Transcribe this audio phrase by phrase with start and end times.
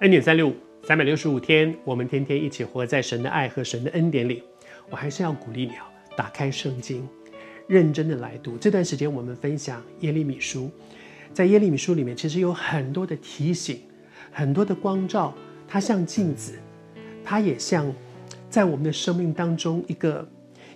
[0.00, 4.42] 恩典三六五，三百六十五天，我们天天一起活在神的爱和神的恩典里。
[4.90, 7.08] 我还是要鼓励你啊，打开圣经，
[7.66, 8.58] 认真的来读。
[8.58, 10.70] 这段时间我们分享耶利米书，
[11.32, 13.80] 在耶利米书里面，其实有很多的提醒，
[14.30, 15.34] 很多的光照。
[15.66, 16.52] 它像镜子，
[17.24, 17.90] 它也像
[18.50, 20.28] 在我们的生命当中一个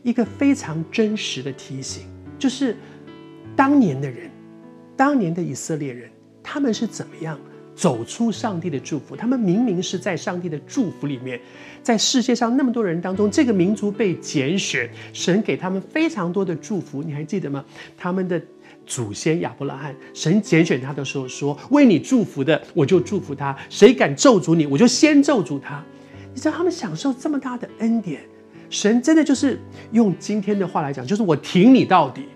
[0.03, 2.07] 一个非常真实的提醒，
[2.39, 2.75] 就是
[3.55, 4.31] 当年的人，
[4.97, 6.11] 当年的以色列人，
[6.43, 7.39] 他们是怎么样？
[7.81, 11.41] 走出上帝的祝福，他们明明是在上帝的祝福里面，
[11.83, 17.65] 在世界上那么多人当中，这个民族被拣选，神给他们非常多的祝福，你还记得吗？
[17.97, 18.39] 他们的
[18.85, 25.83] 祖先亚伯拉罕，神拣选他的时候说：“为你祝福的，我就祝福他；谁敢咒诅你，我就先咒诅他。”
[26.35, 28.21] 你知道他们享受这么大的恩典，
[28.69, 29.59] 神真的就是
[29.93, 32.27] 用今天的话来讲，就是我挺你到底，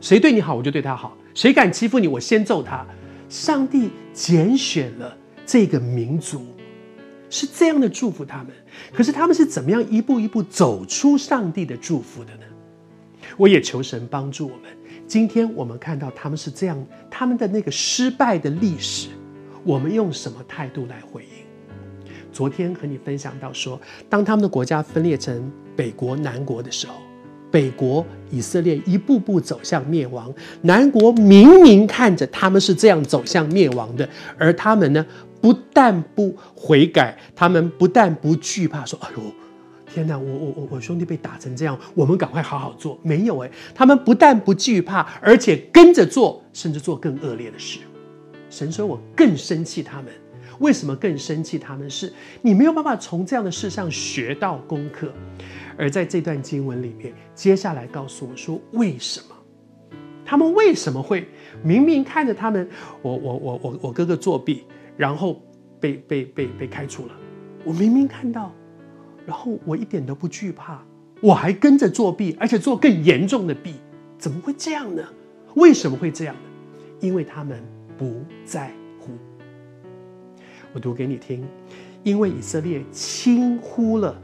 [0.00, 2.86] 谁对你好，我就对他好；谁敢欺负你，我先揍他。
[3.30, 6.44] 上帝拣选了这个民族，
[7.30, 8.48] 是这样的祝福他们。
[8.92, 12.42] 可是他们是怎么样一步一步走出上帝的祝福的呢？
[13.36, 14.64] 我也求神帮助我们。
[15.06, 19.10] 今天我们看到他们是这样，他们的那个失败的历史，
[19.62, 22.10] 我们用什么态度来回应？
[22.32, 26.94] 昨天和你分享到说，当他们的国家分裂成北国、南国的时候。
[27.50, 35.04] 北国以色列一步步走向灭亡，南国明明看着他们是这样走向灭亡的，而他们呢，
[35.40, 39.22] 不但不悔改，他们不但不惧怕，说：“哎呦，
[39.92, 47.80] 天哪，我我我我兄弟被打成这样，我们赶快好好做。”没有诶，他们不但不惧怕，而且跟着做，甚至做更恶劣的事。
[48.48, 50.06] 神说：“我更生气他们，
[50.60, 51.90] 为什么更生气他们？
[51.90, 55.12] 是你没有办法从这样的事上学到功课。”
[55.76, 59.34] 而在这段经文里面，接下来告诉我说，为什么
[60.26, 61.26] 他们为什么会
[61.64, 62.68] 明明看着他们，
[63.00, 64.64] 我我我我我哥哥作弊，
[64.96, 65.42] 然后
[65.80, 67.14] 被被被被开除了，
[67.64, 68.52] 我明明看到，
[69.26, 70.84] 然后我一点都不惧怕，
[71.22, 73.76] 我还跟着作弊，而且做更严重的弊，
[74.18, 75.02] 怎么会这样呢？
[75.54, 76.42] 为什么会这样呢？
[77.00, 77.58] 因为他们
[77.96, 78.70] 不在。
[80.72, 81.46] 我读给你听，
[82.02, 84.16] 因为以色列轻忽了。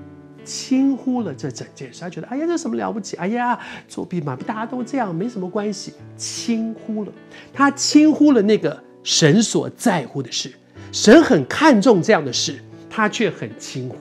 [0.45, 3.17] 轻忽了这整件事，他觉得哎呀，这什么了不起？
[3.17, 3.59] 哎呀，
[3.89, 5.95] 作弊嘛，大家都这样，没什么关系。
[6.17, 7.13] 轻忽了，
[7.53, 10.55] 他轻忽了那个神所在乎的事，
[10.93, 13.97] 神很看重这样的事，他却很轻忽。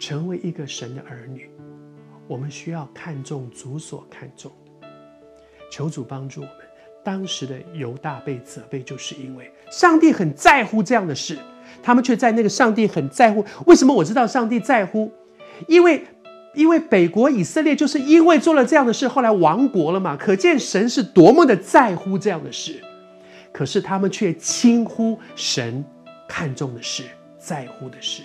[0.00, 1.48] 成为一个神的儿女，
[2.26, 4.88] 我们需要看重主所看重的。
[5.70, 6.69] 求主帮助我们。
[7.02, 11.38] 当时的犹大被责备，就是因为上帝很在乎这样的事。
[11.82, 13.44] 他们却在那个上帝很在乎。
[13.66, 15.10] 为什么我知道上帝在乎？
[15.66, 16.04] 因为，
[16.54, 20.16] 因为北国以色列就是因为做了这样的事，后来亡国了嘛。
[20.16, 22.82] 可见神是多么的在乎这样的事。
[23.52, 25.82] 可是他们却轻忽神
[26.28, 27.04] 看重的事、
[27.38, 28.24] 在乎的事。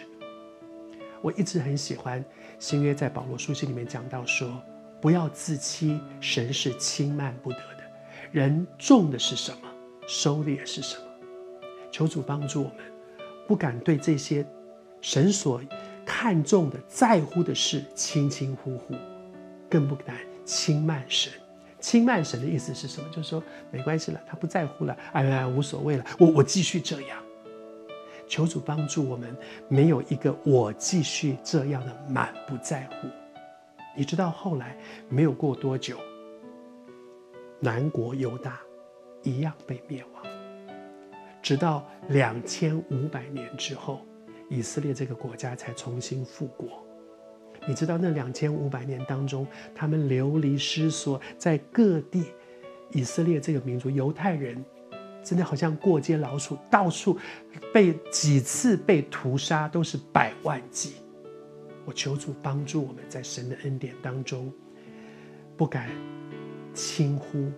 [1.22, 2.24] 我一直很喜欢
[2.60, 4.62] 新约在保罗书信里面讲到说：
[5.02, 7.75] 不要自欺，神是轻慢不得。
[8.36, 9.58] 人种的是什么，
[10.06, 11.04] 收的也是什么。
[11.90, 12.80] 求主帮助我们。
[13.48, 14.46] 不敢对这些
[15.00, 15.62] 神所
[16.06, 18.94] 看重的、在乎的事轻轻忽忽，
[19.70, 21.32] 更不敢轻慢神。
[21.80, 23.08] 轻慢神的意思是什么？
[23.10, 23.42] 就是说
[23.72, 27.18] 没关系了，他不在乎了，哎呀，无所谓了，我我继续这样。
[28.28, 29.34] 求主帮助我们，
[29.70, 33.08] 没有一个我继续这样的满不在乎。
[33.96, 34.76] 你知道后来
[35.08, 35.98] 没有过多久，
[37.60, 38.60] 南国犹大
[39.24, 40.24] 一样被灭亡。
[41.42, 44.02] 直到两千五百年之后，
[44.50, 46.84] 以色列这个国家才重新复国。
[47.68, 52.26] 你知道那两千五百年当中，他们流离失所，在各地，
[52.92, 54.64] 以色列这个民族，犹太人，
[55.24, 57.18] 真的好像过街老鼠，到处
[57.74, 60.96] 被几次被屠杀，都是百万计。
[61.86, 64.52] 我求主帮助我们在神的恩典当中，
[65.56, 65.90] 不敢
[66.76, 67.50] 轻呼，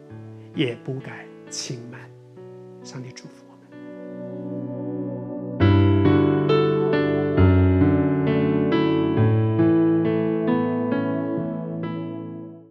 [0.55, 1.99] 也不敢轻慢。
[2.83, 3.46] 上帝祝福。